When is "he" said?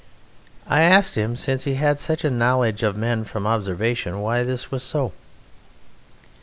1.65-1.75